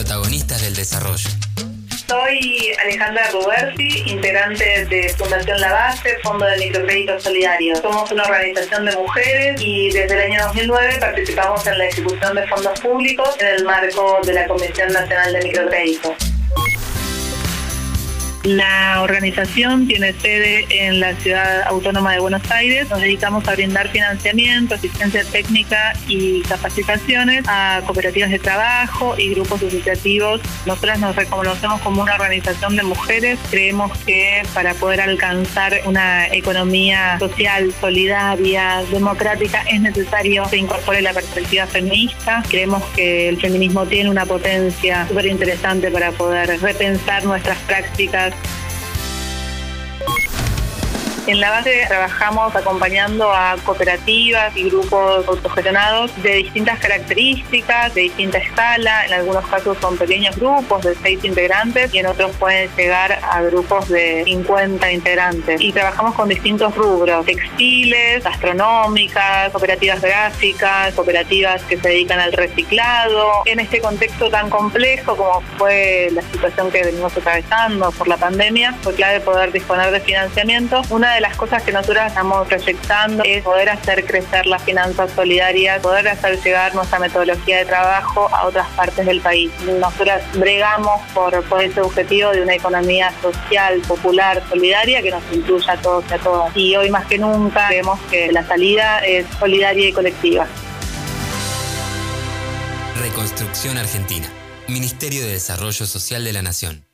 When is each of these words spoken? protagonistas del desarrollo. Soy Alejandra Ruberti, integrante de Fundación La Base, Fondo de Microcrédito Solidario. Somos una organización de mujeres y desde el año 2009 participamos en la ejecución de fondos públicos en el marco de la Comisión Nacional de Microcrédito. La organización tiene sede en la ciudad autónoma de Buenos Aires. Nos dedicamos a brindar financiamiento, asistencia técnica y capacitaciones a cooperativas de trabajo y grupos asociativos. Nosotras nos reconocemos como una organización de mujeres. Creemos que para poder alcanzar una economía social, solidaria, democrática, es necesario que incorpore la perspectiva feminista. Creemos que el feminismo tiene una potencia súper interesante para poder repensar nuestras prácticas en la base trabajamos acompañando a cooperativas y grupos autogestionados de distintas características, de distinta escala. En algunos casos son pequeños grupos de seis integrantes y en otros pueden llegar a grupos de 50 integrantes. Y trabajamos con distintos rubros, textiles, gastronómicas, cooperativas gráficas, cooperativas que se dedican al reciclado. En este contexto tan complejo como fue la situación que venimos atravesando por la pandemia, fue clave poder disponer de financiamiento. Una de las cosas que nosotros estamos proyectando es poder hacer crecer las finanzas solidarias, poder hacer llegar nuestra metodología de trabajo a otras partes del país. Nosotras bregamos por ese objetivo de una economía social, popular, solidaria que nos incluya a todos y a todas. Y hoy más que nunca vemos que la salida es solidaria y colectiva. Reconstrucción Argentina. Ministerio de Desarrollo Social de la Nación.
protagonistas 0.00 0.62
del 0.62 0.74
desarrollo. 0.74 1.28
Soy 2.08 2.72
Alejandra 2.82 3.30
Ruberti, 3.32 4.02
integrante 4.06 4.86
de 4.86 5.10
Fundación 5.10 5.60
La 5.60 5.72
Base, 5.72 6.16
Fondo 6.22 6.46
de 6.46 6.56
Microcrédito 6.56 7.20
Solidario. 7.20 7.76
Somos 7.76 8.10
una 8.10 8.22
organización 8.22 8.86
de 8.86 8.96
mujeres 8.96 9.60
y 9.60 9.90
desde 9.92 10.14
el 10.14 10.32
año 10.32 10.46
2009 10.46 10.96
participamos 11.00 11.66
en 11.66 11.76
la 11.76 11.84
ejecución 11.84 12.34
de 12.34 12.48
fondos 12.48 12.80
públicos 12.80 13.28
en 13.40 13.46
el 13.48 13.64
marco 13.64 14.20
de 14.24 14.32
la 14.32 14.46
Comisión 14.46 14.90
Nacional 14.90 15.34
de 15.34 15.42
Microcrédito. 15.42 16.16
La 18.44 19.02
organización 19.02 19.86
tiene 19.86 20.14
sede 20.14 20.64
en 20.70 20.98
la 20.98 21.14
ciudad 21.16 21.62
autónoma 21.66 22.14
de 22.14 22.20
Buenos 22.20 22.50
Aires. 22.50 22.88
Nos 22.88 23.02
dedicamos 23.02 23.46
a 23.46 23.52
brindar 23.52 23.88
financiamiento, 23.88 24.74
asistencia 24.74 25.22
técnica 25.24 25.92
y 26.08 26.40
capacitaciones 26.42 27.44
a 27.46 27.82
cooperativas 27.84 28.30
de 28.30 28.38
trabajo 28.38 29.14
y 29.18 29.34
grupos 29.34 29.62
asociativos. 29.62 30.40
Nosotras 30.64 30.98
nos 31.00 31.16
reconocemos 31.16 31.82
como 31.82 32.00
una 32.00 32.14
organización 32.14 32.76
de 32.76 32.82
mujeres. 32.82 33.38
Creemos 33.50 33.96
que 34.06 34.42
para 34.54 34.72
poder 34.72 35.02
alcanzar 35.02 35.78
una 35.84 36.26
economía 36.28 37.18
social, 37.18 37.74
solidaria, 37.78 38.82
democrática, 38.90 39.64
es 39.70 39.82
necesario 39.82 40.44
que 40.48 40.56
incorpore 40.56 41.02
la 41.02 41.12
perspectiva 41.12 41.66
feminista. 41.66 42.42
Creemos 42.48 42.82
que 42.96 43.28
el 43.28 43.38
feminismo 43.38 43.84
tiene 43.84 44.08
una 44.08 44.24
potencia 44.24 45.06
súper 45.08 45.26
interesante 45.26 45.90
para 45.90 46.10
poder 46.12 46.58
repensar 46.62 47.22
nuestras 47.24 47.58
prácticas 47.58 48.30
en 51.30 51.40
la 51.40 51.50
base 51.50 51.84
trabajamos 51.86 52.54
acompañando 52.56 53.32
a 53.32 53.56
cooperativas 53.64 54.56
y 54.56 54.64
grupos 54.64 55.28
autogestionados 55.28 56.10
de 56.22 56.34
distintas 56.36 56.80
características, 56.80 57.94
de 57.94 58.02
distinta 58.02 58.38
escala. 58.38 59.06
En 59.06 59.12
algunos 59.12 59.46
casos 59.46 59.78
son 59.80 59.96
pequeños 59.96 60.36
grupos 60.36 60.82
de 60.82 60.94
seis 60.96 61.24
integrantes 61.24 61.94
y 61.94 61.98
en 61.98 62.06
otros 62.06 62.32
pueden 62.36 62.68
llegar 62.76 63.20
a 63.22 63.42
grupos 63.42 63.88
de 63.88 64.24
50 64.24 64.90
integrantes. 64.90 65.60
Y 65.60 65.72
trabajamos 65.72 66.14
con 66.14 66.28
distintos 66.28 66.74
rubros, 66.74 67.24
textiles, 67.26 68.24
gastronómicas, 68.24 69.50
cooperativas 69.52 70.00
gráficas, 70.00 70.94
cooperativas 70.94 71.62
que 71.62 71.76
se 71.76 71.88
dedican 71.90 72.18
al 72.18 72.32
reciclado. 72.32 73.42
En 73.44 73.60
este 73.60 73.80
contexto 73.80 74.30
tan 74.30 74.50
complejo 74.50 75.16
como 75.16 75.42
fue 75.58 76.08
la 76.12 76.22
situación 76.22 76.72
que 76.72 76.82
venimos 76.82 77.16
atravesando 77.16 77.92
por 77.92 78.08
la 78.08 78.16
pandemia, 78.16 78.74
fue 78.82 78.94
clave 78.94 79.20
poder 79.20 79.52
disponer 79.52 79.92
de 79.92 80.00
financiamiento. 80.00 80.82
Una 80.90 81.14
de 81.14 81.19
las 81.20 81.36
cosas 81.36 81.62
que 81.62 81.72
nosotros 81.72 82.04
estamos 82.06 82.48
proyectando 82.48 83.22
es 83.24 83.42
poder 83.42 83.68
hacer 83.68 84.04
crecer 84.04 84.46
las 84.46 84.62
finanzas 84.62 85.10
solidarias, 85.12 85.80
poder 85.80 86.08
hacer 86.08 86.40
llegar 86.40 86.74
nuestra 86.74 86.98
metodología 86.98 87.58
de 87.58 87.64
trabajo 87.64 88.28
a 88.34 88.46
otras 88.46 88.66
partes 88.70 89.06
del 89.06 89.20
país. 89.20 89.50
Nosotras 89.78 90.22
bregamos 90.34 91.00
por 91.12 91.34
ese 91.62 91.80
objetivo 91.80 92.30
de 92.30 92.42
una 92.42 92.54
economía 92.54 93.12
social, 93.20 93.80
popular, 93.86 94.42
solidaria 94.48 95.02
que 95.02 95.10
nos 95.10 95.22
incluya 95.32 95.74
a 95.74 95.76
todos 95.76 96.04
y 96.10 96.14
a 96.14 96.18
todas. 96.18 96.56
Y 96.56 96.76
hoy 96.76 96.90
más 96.90 97.06
que 97.06 97.18
nunca 97.18 97.68
vemos 97.68 97.98
que 98.10 98.32
la 98.32 98.46
salida 98.46 98.98
es 99.00 99.26
solidaria 99.38 99.88
y 99.88 99.92
colectiva. 99.92 100.46
Reconstrucción 103.00 103.78
Argentina. 103.78 104.26
Ministerio 104.68 105.22
de 105.22 105.32
Desarrollo 105.32 105.86
Social 105.86 106.24
de 106.24 106.32
la 106.32 106.42
Nación. 106.42 106.89